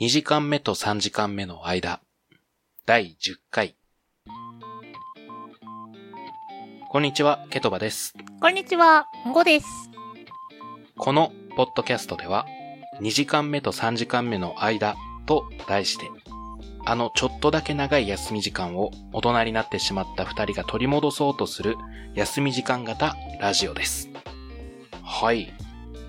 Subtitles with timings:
[0.00, 2.00] 2時間目と3時間目の間、
[2.84, 3.76] 第10回。
[6.90, 8.12] こんにちは、ケトバです。
[8.40, 9.66] こんにちは、ゴです。
[10.96, 12.44] このポッドキャストでは、
[13.02, 14.96] 2時間目と3時間目の間
[15.26, 16.10] と題して、
[16.84, 21.76] あのちょっとだけ長い休み時間を大人になってしまった2人が取り戻そうとする
[22.14, 24.08] 休み時間型ラジオです。
[25.04, 25.54] はい。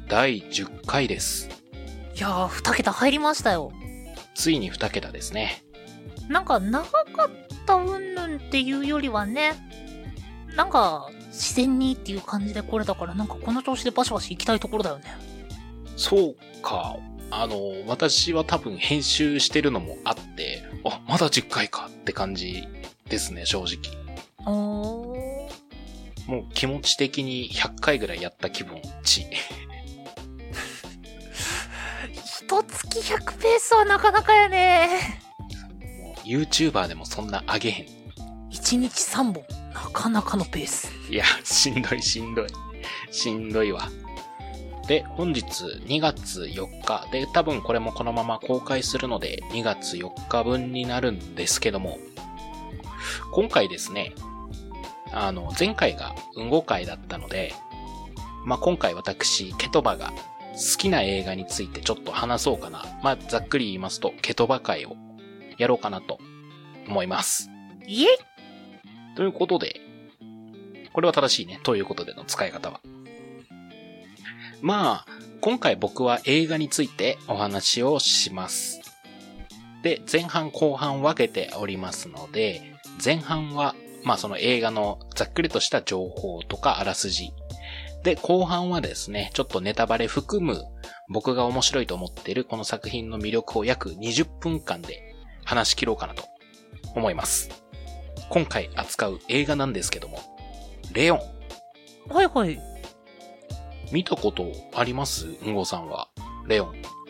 [0.07, 1.54] 第10回です。
[2.15, 3.71] いやー、二桁入りましたよ。
[4.33, 5.63] ついに2桁ですね。
[6.29, 7.29] なんか、長かっ
[7.65, 9.53] たうんぬんっていうよりはね、
[10.55, 15.05] なんか、自然にっていう感じでこれだから、なんかこの調子でバシバシ行きたいところだよね。
[15.97, 16.97] そうか。
[17.31, 17.57] あの、
[17.87, 22.65] 私は多分編集してるのもあって、あ、まだ10回かって感じ
[23.09, 24.05] ですね、正直。
[24.45, 25.25] おー。
[26.27, 29.25] もう気持ち的に100回ぐらいやった気分ち。
[32.45, 35.19] 一月100ペースはなかなかやね。
[35.99, 37.87] もう YouTuber でもそんな上げへん。
[38.51, 39.43] 一日3本。
[39.73, 40.91] なかなかのペース。
[41.09, 42.47] いや、しんどいしんどい。
[43.09, 43.89] しんどいわ。
[44.87, 45.41] で、本日
[45.87, 51.97] 2月4日で、多分これもこのまま公開するので2月4日分になるんですけども、
[53.31, 54.13] 今回ですね、
[55.11, 57.55] あの、前回が運動会だったので、
[58.45, 60.13] まあ、今回私、ケトバが
[60.55, 62.85] 好きな映画についてちょっと話そうかな。
[63.03, 64.95] まあ、ざっくり言いますと、ケトバ会を
[65.57, 66.19] やろうかなと
[66.87, 67.49] 思います。
[67.85, 69.81] イエイということで、
[70.93, 71.59] これは正しいね。
[71.63, 72.79] ということでの使い方は。
[74.61, 75.07] まあ、
[75.41, 78.81] 今回僕は映画についてお話をします。
[79.83, 87.33] で、前半後半分けておりますので、前半は、まあその映画のざっくりとした情報とかあらすじ。
[88.05, 90.63] で、後半はですね、ちょっとネタバレ含む
[91.09, 96.23] 僕が面白いと思っているこの作品の魅力を約20分間で話し切ろうかなと
[96.95, 97.49] 思います。
[98.29, 100.19] 今回扱う映画なんですけども、
[100.93, 101.19] レオン。
[102.09, 102.59] はいはい。
[103.91, 105.25] 見たことあります？
[105.43, 106.07] んごさんは。
[106.45, 106.65] レオ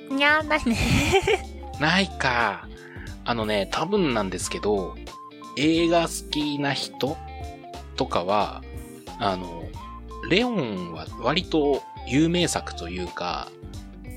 [0.10, 0.16] ン。
[0.16, 0.78] にゃーないね。
[1.82, 2.70] ないか。
[3.26, 4.96] あのね、多分なんですけど、
[5.58, 7.18] 映画好きな人
[7.98, 8.64] とかは、
[9.20, 9.66] あの、
[10.30, 13.50] レオンは割と有名作というか、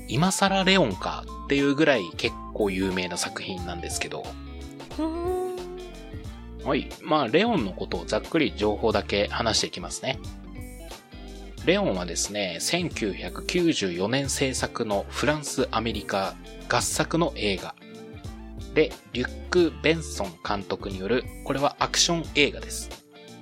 [0.07, 4.23] 今更レオンかっていうぐらい結構有名な作品なんですけど。
[6.63, 6.89] はい。
[7.01, 10.19] まあ、レオンのことをざっくり情報だけ話していきますね。
[11.65, 16.35] レオンはですね、1994年制作のフランス・アメリカ
[16.69, 17.75] 合作の映画。
[18.73, 22.89] で、リュック・ベンソン監督による、これはアクション映画です。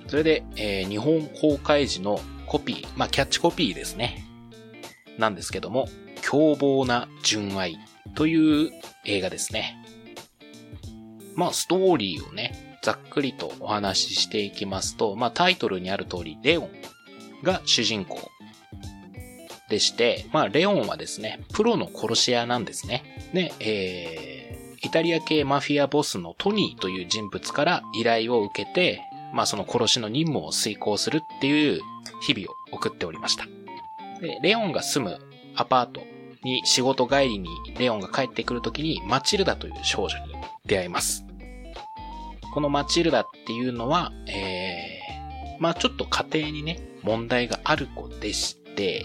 [0.06, 4.24] それで、えー日本公開時のコピー、まあ、キャッチコピーですね。
[5.18, 5.88] なんですけども、
[6.22, 7.78] 凶暴な純愛
[8.14, 8.70] という
[9.04, 9.76] 映画ですね。
[11.34, 16.70] まあ、ストーリーをね、ざっくりとお話ししていきますと、まあタイトルにある通り、レオン
[17.42, 18.30] が主人公
[19.68, 23.30] でして、まあレオンはですね、プロの殺し屋なんですね。
[23.34, 29.02] で、えー、イタリア系マフィアボスのトニーという人物から依頼を受けて、
[29.34, 31.80] まあその殺しの任務を遂行するっていう
[32.20, 33.46] 日々を送っておりました。
[34.20, 35.18] で、レオンが住む
[35.56, 36.02] アパート
[36.44, 37.48] に仕事帰りに
[37.78, 40.34] レオンが帰ってくるときにマチルダという少女に
[40.66, 41.24] 出会います。
[42.54, 49.04] このマチルダっていうのは、えー、まあちょっと家庭にね、問題がある子でして、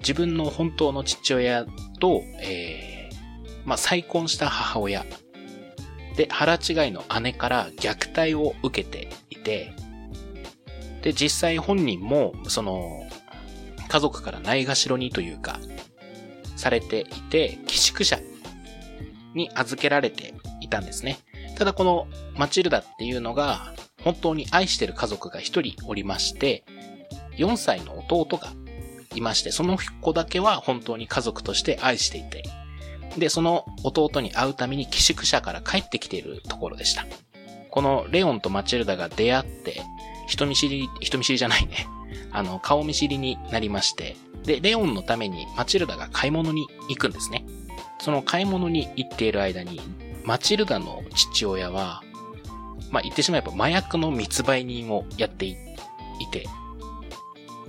[0.00, 1.66] 自分の本当の父親
[2.00, 5.04] と、えー、まあ再婚した母親、
[6.16, 9.72] で、腹違いの姉から虐待を受けていて、
[11.02, 13.06] で、実際本人も、その、
[13.88, 15.58] 家族からないがしろにというか、
[16.56, 18.20] されていて、寄宿舎
[19.34, 21.18] に預けられていたんですね。
[21.56, 22.06] ただこの
[22.36, 26.64] マチルダっていうのが本当に愛してる家族が一人おりまして、
[27.36, 28.48] 4歳の弟が
[29.14, 32.44] いまして、その子だけは本当に家族として愛していて、
[33.18, 37.06] で、その弟に会うために寄宿舎から帰ってきているところでした。
[37.70, 39.82] このレオンとマチルダが出会って、
[40.30, 41.88] 人見知り、人見知りじゃないね。
[42.30, 47.44] あの、顔見知りになりまして、で、レオンのためにマチルダが買い物に行くんですね。
[47.98, 49.80] その買い物に行っている間に、
[50.24, 52.02] マチルダの父親は、
[52.90, 55.56] まあ、言ってしまえば麻薬の密売人をやってい
[56.20, 56.46] いて、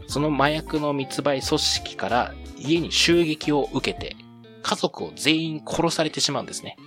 [0.08, 4.16] その麻薬の密売組織から家に襲撃を受けて、
[4.62, 6.78] 家族を全員殺されてしまうんですね。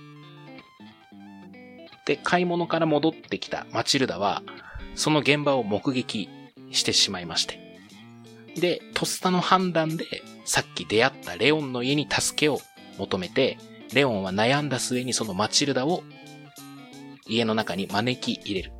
[2.05, 4.41] で、買い物から戻ってきたマチルダは、
[4.95, 6.29] その現場を目撃
[6.71, 7.59] してしまいまして。
[8.55, 10.05] で、とっさの判断で、
[10.45, 12.59] さっき出会ったレオンの家に助けを
[12.97, 13.57] 求めて、
[13.93, 16.03] レオンは悩んだ末にそのマチルダを
[17.27, 18.71] 家の中に招き入れる。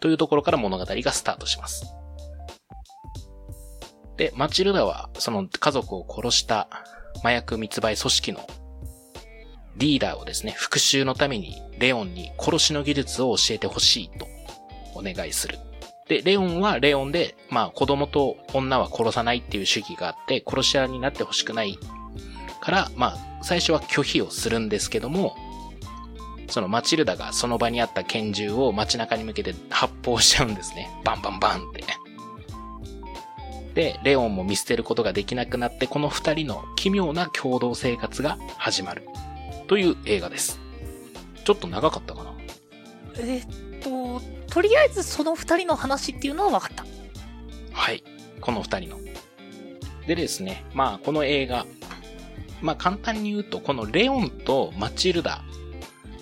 [0.00, 1.94] というところから物語がスタートします。
[4.16, 6.68] で、マチルダはその家族を殺した
[7.20, 8.46] 麻薬密売組織の
[9.76, 14.28] リーダーをですね、復讐のためにレオンに殺しの技術を教えてほしいと
[14.94, 15.58] お願いする。
[16.08, 21.78] で、レオンはレオンで、まあ子供と女は殺さないっていう主義があって、殺し屋になってほしくない
[22.60, 25.34] から、まあ最初は拒否をするんですけども、
[26.48, 30.90] そのマチルダがその場にあった拳銃を街中に向けて 発砲しちゃうんですね。
[31.04, 31.84] バンバンバンって。
[33.74, 39.08] で、レオンも見捨てることができなくなって、この二人の奇妙な共同生活が始まる。
[39.66, 40.60] という映画です。
[41.44, 42.34] ちょっと長かったかな
[43.18, 43.63] えっ
[44.54, 46.84] と、りあえずその二人の話っていうのは分かった。
[47.72, 48.04] はい。
[48.40, 49.00] この二人の。
[50.06, 51.66] でですね、まあこの映画、
[52.62, 55.42] まあ簡単に言うと、このレオンとマチルダ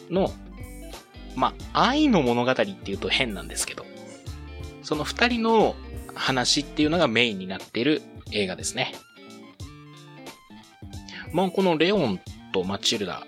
[0.09, 0.33] の、
[1.37, 3.85] まあ愛の物語っていうと変なんですけど、
[4.83, 5.77] その二人の
[6.15, 8.01] 話っていうのがメインになっている
[8.31, 8.95] 映画ですね。
[11.35, 12.19] まあこのレオン
[12.55, 13.27] とマチルダ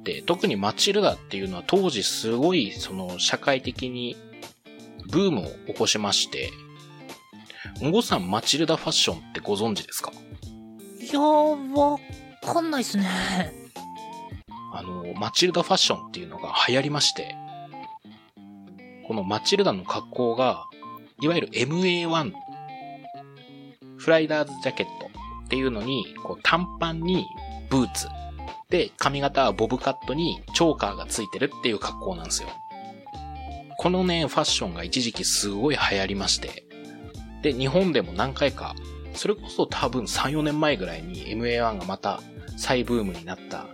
[0.00, 4.16] って、特にマチルダっていうのは当時すごいその社会的に
[5.10, 6.50] ブームを起こしまして、
[7.82, 10.12] おごさんマチルダファッションってご存知ですか？
[11.00, 11.98] いやー、わ
[12.42, 13.06] かんないっすね。
[14.72, 17.34] あの、マチルダファッションっていうのが流行りまして、
[19.06, 20.66] このマチルダの格好が、
[21.20, 22.32] いわゆる MA1、
[23.96, 24.92] フライダーズジャケット
[25.46, 27.24] っていうのに、こう短パンに
[27.70, 28.08] ブーツ、
[28.68, 32.50] で、髪型はボブカットにチョーカーがついてるっていう格好なんですよ。
[33.78, 36.64] このね、ファッションが一時期すごい流行りまして、
[37.42, 38.74] で、日本でも何回か、
[39.14, 42.20] それこそ多分3、4年前ぐらいに MA1 がまた
[42.56, 43.68] 再ブームになった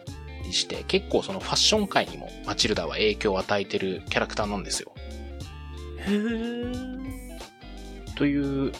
[0.44, 4.92] りして、結構そのファッション界にもマチルダは影響を与えてるキャラクターなんですよ。
[6.00, 7.38] へー。
[8.14, 8.72] という、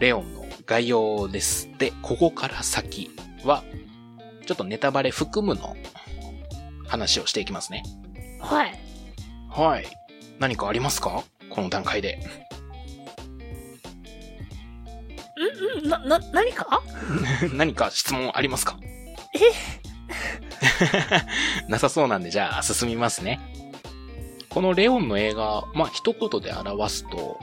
[0.00, 1.68] レオンの概要です。
[1.76, 3.10] で、ここから先
[3.44, 3.64] は、
[4.46, 5.76] ちょっとネタバレ含むの
[6.86, 7.82] 話をしていきますね。
[8.40, 8.80] はい。
[9.50, 9.86] はい。
[10.38, 11.22] 何かありますか？
[11.50, 12.18] この段階で。
[15.82, 16.82] んんな、な、何か？
[17.54, 18.78] 何か質問ありますか？
[19.34, 19.40] え？
[21.68, 23.40] なさそうなんで、じゃあ進みますね。
[24.48, 27.38] このレオンの映画、まあ一言で表すと、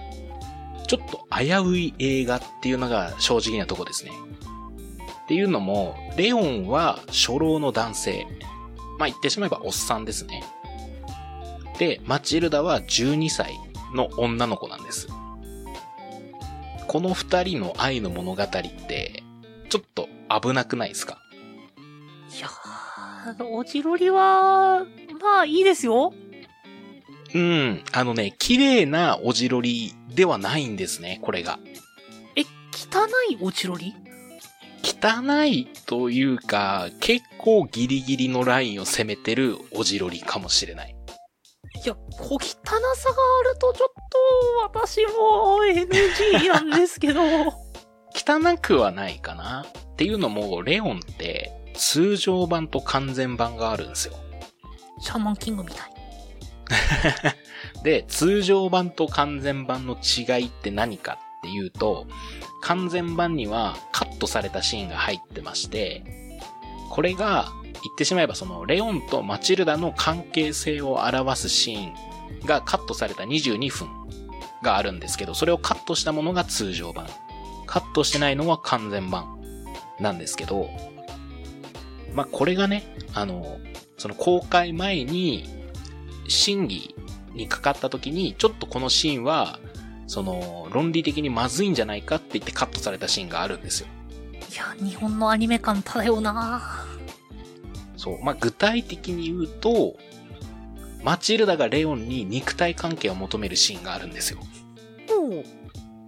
[0.87, 4.11] ちょっと危うい映画っていうのが正直なとこですね。
[5.23, 8.27] っていうのも、レオンは初老の男性。
[8.99, 10.43] まあ、言ってしまえばおっさんですね。
[11.77, 13.59] で、マチルダは12歳
[13.93, 15.07] の女の子なんです。
[16.87, 19.23] この二人の愛の物語って、
[19.69, 21.19] ちょっと危なくないですか？
[22.37, 24.85] いやー、おじろりは、
[25.21, 26.13] まあいいですよ。
[27.33, 31.59] うん、あのね、綺麗なおじろりではないんですね、これが。
[32.37, 33.93] え、汚いおじろり？
[34.83, 40.94] 汚いというか、結構ギリギリのラインを攻めてるおじろりかもしれない。
[41.85, 43.93] いや、小汚さがあるとちょっ
[44.71, 47.21] と私も NG なんですけど。
[48.15, 54.15] 汚くはないかなっていうのも、レオンって通常版と完全版があるんですよ。
[54.99, 55.93] シャーマンキングみたい。
[57.83, 62.07] で、通常版と完全版の違いって何かっていうと、
[62.61, 66.03] 完全版にはカットされたシーンが入ってまして、
[66.89, 67.51] これが
[67.85, 71.93] 言ってしまえばそのレオンとマチルダの関係性を表すシーン
[72.45, 73.87] がカットされた22分
[74.63, 77.07] があるんですけど、それをカットしたものが通常版。
[77.67, 79.39] カットしてないのは完全版
[79.99, 80.69] なんですけど、
[82.13, 83.59] まあ、これがね、あの、
[83.97, 85.49] その公開前に
[86.27, 86.95] 審議
[87.33, 89.59] にかかった時に、ちょっとこのシーンは
[90.07, 93.87] その、論理的にまずいんじゃないかって言ってカットされたシーンがあるんですよ。
[94.51, 96.85] いや、日本のアニメ感漂うな
[98.05, 98.23] そう。
[98.23, 99.97] まあ、具体的に言うと、
[101.03, 104.39] マチルダがレオンに肉体関係を求めるシーンがあるんですよ。
[105.09, 105.43] お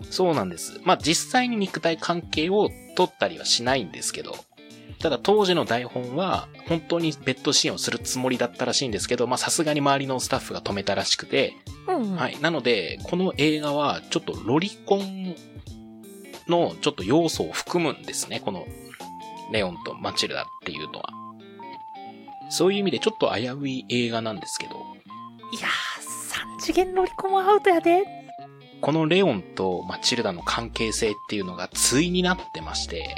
[0.09, 0.79] そうなんです。
[0.83, 4.35] まあ、実際に肉体関係を取ったりはしないんですけど、
[4.99, 11.55] ただ当時の台本は本当にベッドシーンをするつもりだったらしいんですけど、まあさすがに周りのスタッフが止めたらしくて、
[11.87, 12.39] うんはい。
[12.41, 15.35] なので、この映画はちょっとロリコン
[16.47, 18.39] のちょっと要素を含むんですね。
[18.39, 18.67] この
[19.51, 21.26] レオンとマチルダっていうのは。
[22.49, 24.75] そういう意味でちょっと危うい映画なんですけど。
[25.51, 28.03] いやー、三次元ロリコンアウトやで。
[28.81, 33.15] このレオンとマチルダの関係性っていうのが対になってまして、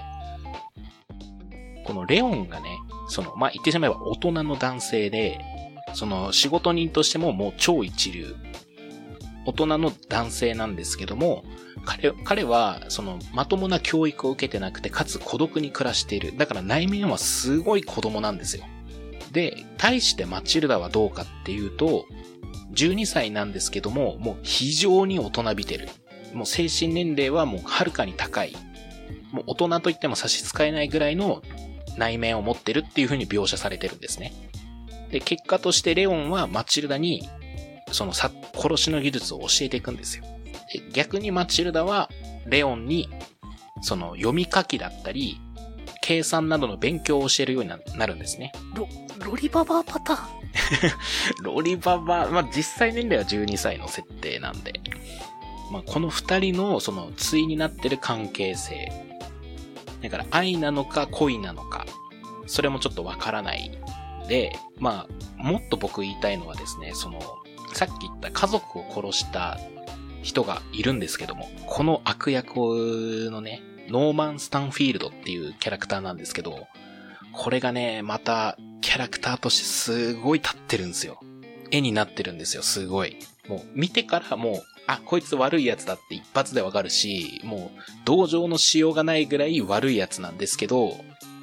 [1.85, 5.39] このレオンがね、その、まあ、言ってしまえば大人の男性で、
[5.93, 8.35] その仕事人としてももう超一流。
[9.45, 11.43] 大人の男性なんですけども、
[11.85, 16.37] 彼、彼は、その、まともな教育を受けてなくて、かつ孤独に暮らしている。
[16.37, 18.65] だから内面はすごい子供なんですよ。
[19.31, 22.05] で、対してマチルダはどうかっていうと、
[22.73, 25.89] 12歳なんですけども、もう非常に大人びてる。
[26.33, 28.55] もう精神年齢はもうはるかに高い。
[29.31, 31.41] もう大人と言っても差し支えないぐらいの
[31.97, 34.33] 内面を持ってるっていう風に描写されてるんですね。
[35.11, 37.27] で、結果としてレオンはマチルダに、
[37.91, 38.31] その殺
[38.77, 40.23] しの技術を教えていくんですよ。
[40.93, 42.09] 逆にマチルダは、
[42.45, 43.09] レオンに、
[43.81, 45.39] その読み書きだったり、
[46.01, 48.51] 計算などの勉強を教えるようになるんですね。
[49.25, 50.39] ロ、リババパターン
[51.43, 54.73] ロリババ、まあ、実際年齢は12歳の設定なんで。
[55.71, 58.91] まあ、この二人のその対になってる関係性。
[60.01, 61.85] だから愛なのか恋なのか、
[62.47, 63.71] それもちょっとわからない。
[64.27, 67.19] で、まあ、もっと僕言いたいのはですね、その、
[67.73, 69.59] さっき言った家族を殺した
[70.21, 76.67] 人がいるんですけども、この悪役のね、ノーマン・スタンフィールドっていうキャラクターなんですけど、
[77.31, 78.57] これがね、また
[78.89, 81.19] キャラクターとしてすごい立ってるんですよ。
[81.69, 83.17] 絵になってるんですよ、すごい。
[83.47, 84.55] もう見てからもう、
[84.87, 90.97] あ、こいつ悪いやつだって一発でわかるし、もう同情のしようがないぐらい悪いやつなんですけど、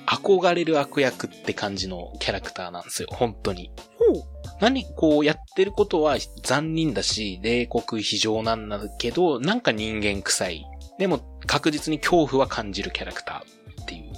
[0.09, 3.71] 憧れる悪役って感じのキャラクターなんですよ、本当に。
[3.97, 4.25] ほう。
[4.61, 10.67] 何、こうやってることは残忍だし、冷酷非常なんだけど、なんか人間臭い。
[10.99, 14.13] でも確実に恐怖は感じるキャラクターっていう、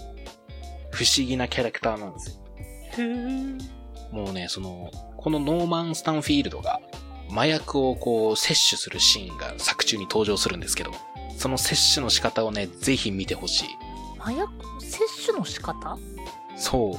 [0.92, 2.48] 不思議なキャラクターなんですよ。
[4.11, 6.81] もうね、その、このノーマン・スタンフィールドが
[7.31, 10.93] 麻薬をこう摂取するシーンが作中に登場するんですけど、
[11.37, 13.69] その摂取の仕方をね、ぜひ見てほしい。
[14.19, 14.50] 麻薬
[14.81, 15.99] 摂取の仕方？
[16.57, 16.99] そう。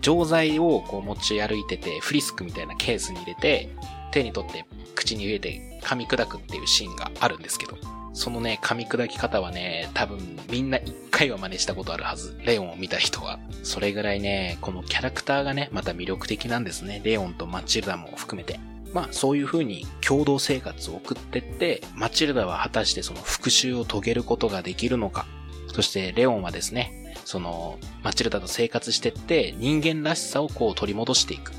[0.00, 3.74] 錠剤をこう持ち歩いてて、フリスクみたいなケースに入れて、
[4.12, 7.76] 手に取って口に入れて噛み砕くっていうシーンがあるんですけど、
[8.14, 12.38] そのね、噛み砕き方はね、多分みんな一回は真似したことあるはず。
[12.44, 13.40] レオンを見た人は。
[13.64, 17.00] それぐらいね、このキャラクターがね、また魅力的なんですね。
[17.04, 18.60] レオンとマチルダも含めて。
[18.92, 25.26] まあそういう風に共同生活を送ってって、マチルダは果たしてその復讐を遂げることができるのか。
[25.74, 31.50] そしてレオンはですね、そのマチルダと生活してって人間らしさをこう取り戻していく。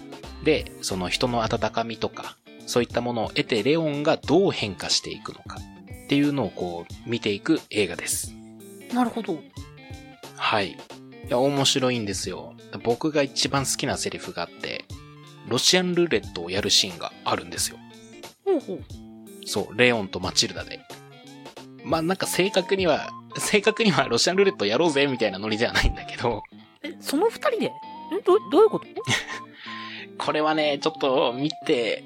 [0.45, 5.59] で、その人の温かみとか、そういったものを得てレオンがどう変化していくのか
[6.05, 8.33] っていうのをこう見ていく映画です。
[8.93, 9.39] なるほど。
[10.37, 10.69] はい。
[10.71, 10.75] い
[11.29, 12.53] や、面白いんですよ。
[12.83, 14.85] 僕が一番好きなセリフがあって、
[15.47, 17.77] ロシアンルーレットをやるシーンがあるんですよ。
[18.45, 18.79] ほうほう。
[19.47, 20.79] そう、レオンとマチルダで。
[21.83, 26.43] まあなんか正確には、 正確にはロシアンルーレットやろうぜみたいなノリじゃないんだけど、
[26.83, 27.67] え、その二人で？
[27.67, 27.71] ん
[28.23, 28.85] ど、どういうこと？
[30.23, 32.03] これはね、ちょっと見て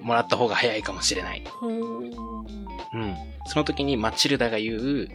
[0.00, 1.42] もらった方が早いかもしれない。
[1.46, 2.10] ほう。
[3.44, 3.50] うん。
[3.50, 5.08] その時にマチルダが言う、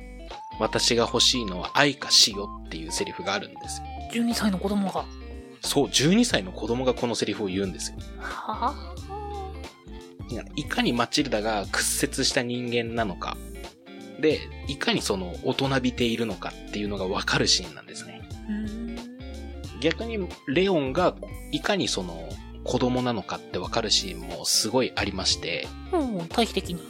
[0.60, 4.24] 私が欲しいのは愛か死よっていうセリフがあるんですよ。
[4.24, 5.06] 12歳の子供が。
[5.62, 7.98] そう、12歳の子供がこのセリフを言うんですよ。
[8.20, 8.94] はあ。
[10.56, 13.38] いかにマチルダが屈折した人間なのか。
[14.20, 18.28] で、いかにその大人びているのかっていうのがわかるシーンなんですね。
[18.50, 18.98] うん。
[19.80, 20.18] 逆に
[20.48, 21.16] レオンが
[21.52, 22.28] いかにその
[22.64, 26.82] 子供なのかってわかるシーンもすごいありまして、うん、対比的に。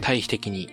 [0.00, 0.68] 対比的に。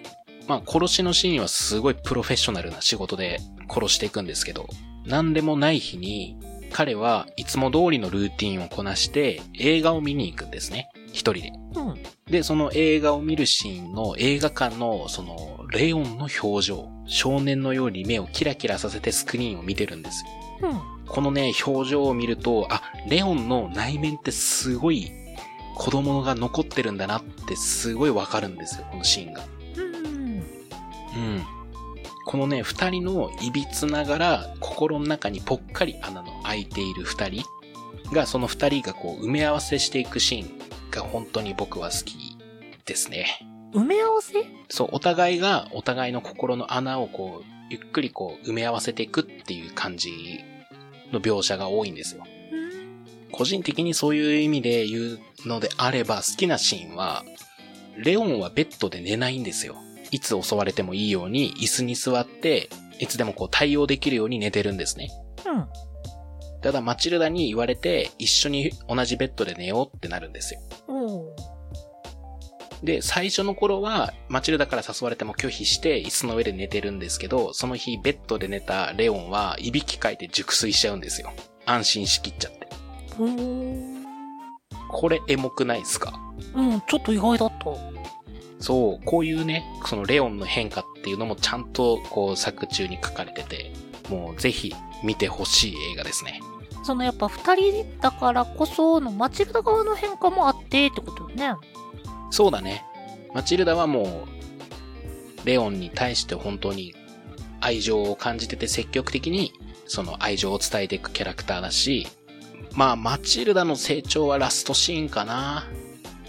[0.47, 4.67] まあ殺しのシーンはすごいプロフェッショナルな仕事で殺していくんですけど、
[5.05, 6.37] なんでもない日に
[6.71, 10.89] 彼はいつも通りのルーティンをこなして映画を見に行くんですね。
[11.07, 11.51] 一人で。
[11.75, 12.31] うん。
[12.31, 20.23] で、その映画を見るシーンの映画館のそのレオンの表情、少年のように目をキラキラさせてスクリーンを見てるんです
[20.61, 20.69] よ。
[20.69, 21.05] うん。
[21.07, 25.11] このね、表情を見ると、あ、レオンの内面ってすごい
[25.81, 29.43] 子供が残ってるんだなってすごいわかるんですよ、このシーンが。
[29.77, 29.87] うん。
[29.87, 30.43] うん。
[32.27, 37.43] このね、二人の歪ながら心の中にぽっかり穴の開いている二人
[38.13, 40.59] が、その二人がこう埋め合わせしていくシーン
[40.91, 42.37] が本当に僕は好き
[42.85, 43.25] ですね。
[43.73, 44.35] 埋め合わせ？
[44.69, 50.43] そう、お互いがお互いの心の穴をこう、ゆっくりこう埋め合わせていくっていう感じ
[51.11, 52.23] の描写が多いんですよ。
[53.31, 53.37] うん。
[53.37, 57.23] 個人的にそういう意味で言うのであれば好きなシーンは、
[57.97, 59.75] レオンはベッドで寝ないんですよ。
[60.11, 62.69] いつ襲われてもいいように椅子に座って、
[62.99, 65.09] いつでもこう対応できるように寝てるんですね。
[65.45, 65.67] うん。
[66.61, 70.61] ただマチルダに言われて一緒に同じベッドで寝ようってなるんですよ。
[72.83, 81.31] で、最初の頃は、マチルダから誘われても拒否して、椅子の上で寝てるんですけど、その日、ベッドで寝たレオンは、いびきかいて熟睡しちゃうんですよ。
[81.65, 82.60] 安心しきっちゃって。
[83.19, 84.05] うーん。
[84.89, 86.13] これ、エモくないですか？
[86.55, 87.65] うん、ちょっと意外だった。
[88.59, 93.71] そう、こういうね、そのレオンの変化っていうのもちゃんと、こう、作中に書かれてて、
[94.09, 96.39] もう、ぜひ、見てほしい映画ですね。
[96.83, 101.53] そのやっぱ二人だからこそのマチルダ側の変化もあってってことよね。
[102.31, 102.83] そうだね。
[103.35, 104.25] マチルダはも
[105.43, 106.95] う、レオンに対して本当に
[107.59, 109.53] 愛情を感じてて積極的に
[109.87, 112.07] その愛情を伝えていくキャラクターだし、
[112.73, 115.65] まあ、マチルダの成長はラストシーンかな。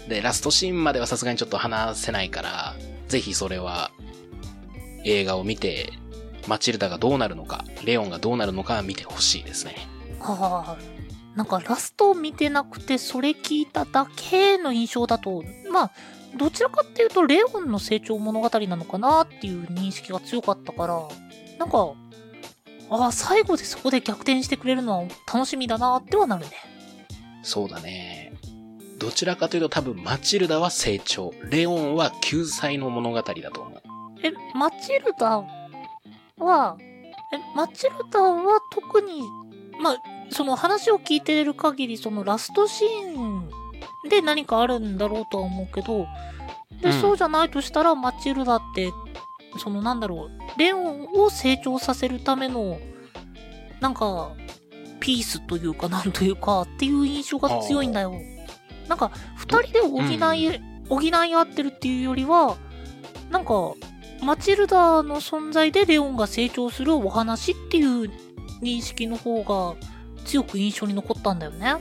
[0.07, 2.75] で、ラストシーンまではさすがにちょっと話せないから、
[3.07, 3.91] ぜひそれは
[5.05, 5.93] 映画を見て、
[6.47, 9.75] マチルダがどうなるのか、レオンがどうなるのか見てほしいですね。
[10.19, 11.03] ああ。
[11.35, 15.91] なんかラストを見てなくてそれ聞いただけの印象だと、まあ、
[16.37, 21.01] どちらかっていうとレオンの成長物語なのかなっていう認識が強かったから、
[21.57, 21.93] なんか、
[22.89, 26.51] ああ、最後でそこで逆転してくれるのは楽しみだなってはなるね。
[27.41, 28.33] そうだね。
[28.99, 33.81] どちらかというと多分マチルダは成長、レオンは救済の物語だと思う。
[34.23, 35.43] え、マチルダ
[36.37, 39.21] は、え、マチルダは特に、
[39.81, 39.97] まあ、
[40.31, 43.49] その話を聞いてる限り、そのラストシーン
[44.09, 46.07] で何かあるんだろうとは思うけど、
[46.81, 48.89] で、うんそうじゃないとしたら、マチルダって、
[49.57, 52.79] そのなんだろう、レオンを成長させるための、
[53.79, 54.31] なんか、
[54.99, 58.13] ピースというか、なんというか、っていう印象が強いんだよ。
[58.87, 62.57] なんか、二人で補い、補い合ってるっていうよりは、
[63.29, 63.73] なんか、
[64.23, 68.09] マチルダの存在でレオンが成長するお話っていう
[68.61, 69.75] 認識の方が
[70.23, 71.75] 強く印象に残ったんだよね。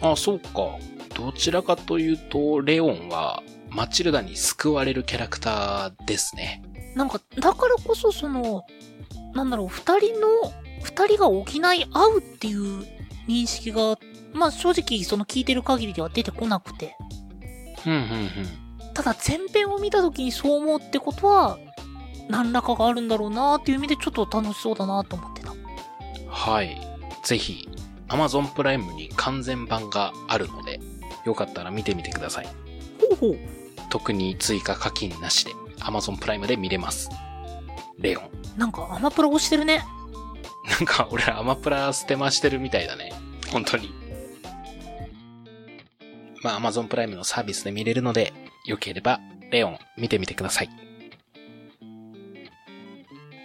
[0.00, 0.78] あ、そうか。
[1.14, 6.62] どちらかというと、レオンはマチルダに救われるキャラクターですね。
[6.94, 8.64] なんか、だからこそその、
[9.34, 10.28] なんだろう、二人の、
[10.82, 12.86] 二人が補い合うっていう
[13.28, 13.98] 認識が、
[14.32, 16.96] まあ正直その聞いてる限りでは出てこなくて。
[17.86, 18.92] うんうんうん。
[18.94, 21.58] ただ前編を見た時にそう思うってことは、
[22.28, 25.52] 何らかがあるんだろうなっていう意味でちょっと楽しそうだなと思ってた。
[26.28, 26.76] はい。
[27.24, 27.68] ぜひ、
[28.08, 30.80] Amazon プライムに完全版があるので、
[31.24, 32.46] よかったら見てみてください。
[32.46, 32.52] ほ
[33.12, 33.38] うほう。
[33.90, 35.52] 特に追加課金なしで、
[35.84, 37.10] Amazon プライムで見れます。
[37.98, 38.30] レオン。
[38.56, 39.84] なんかアマプラ押してるね。
[40.70, 43.12] なんか、俺らアマプラ捨てましてるみたいだね。
[43.50, 43.92] 本当に。
[46.42, 48.32] まあ、Amazon プライムのサービスで見れるので、
[48.66, 50.70] よければ、レオン、見てみてください。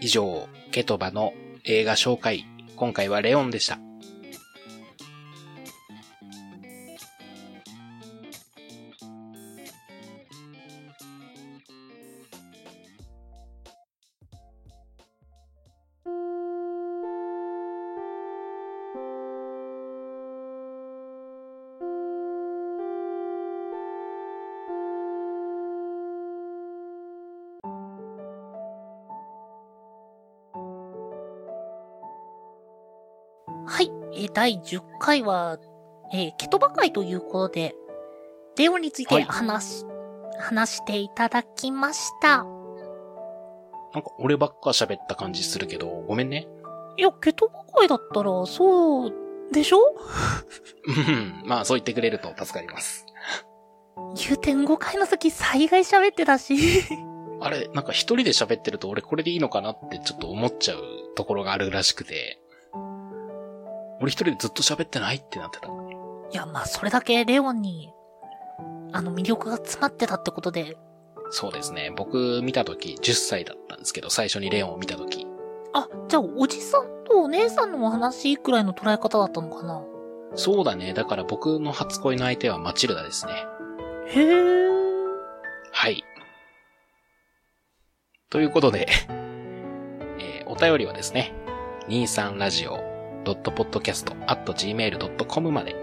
[0.01, 2.45] 以上、ケトバの映画紹介。
[2.75, 3.79] 今回はレオンでした。
[33.67, 33.91] はい。
[34.13, 35.57] えー第10回は、
[36.13, 37.75] えーケトバ会ということで、
[38.57, 39.85] レオンについはいて話し、
[40.39, 42.43] 話していただきました。
[43.93, 46.47] なんか、俺ばっか喋った感じするけど、ごめんね。
[46.97, 49.13] いや、ケトバ会だったら、そう、
[49.51, 49.79] でしょ？
[50.87, 53.05] うん、まあ、そう言ってくれると助かります。
[54.27, 56.55] 言うてん5回の時災害喋ってたし。
[57.41, 60.79] あれ、なんか一人で喋ってると俺これでいいのかなってちょっと思っちゃう
[61.15, 62.39] ところがあるらしくて、
[63.99, 65.67] 俺一人でずっと喋ってないってなってた。
[65.67, 65.71] い
[66.35, 67.91] や、まあ、それだけレオンに、
[68.91, 70.77] あの、魅力が詰まってたってことで、
[71.29, 71.91] そうですね。
[71.95, 75.27] 僕見たとき10歳だったんですけど、最初にレオンを見たとき。
[75.73, 79.81] あ、じゃあ、おじさんとお姉さんのお話くらいの捉え方だったのかな
[80.35, 80.93] そうだね。
[80.93, 83.33] だから僕の初恋の相手はマチルダですね。
[84.07, 84.67] へえ。
[85.71, 86.03] はい。
[88.29, 88.87] ということで、
[90.19, 91.33] えーお便りはですね、
[93.33, 95.75] 23radio.podcast.gmail.com まで、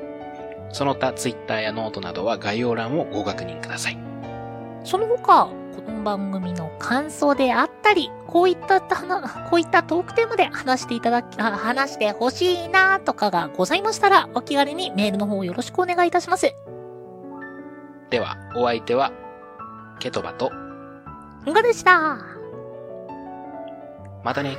[0.72, 3.98] その他ツイッターやノートなどは概要欄をご確認ください。
[4.84, 5.54] その他、こ
[5.90, 16.54] の番組の感想であったり、こういった話、こういったトークテーマで話していただき、あ話してほしいなとかがございましたら、お気軽にメールの方よろしくお願いいたします。
[18.10, 19.12] では、お相手は、
[19.98, 21.98] ケトバと、んがでした。
[21.98, 22.18] は
[24.22, 24.56] またね。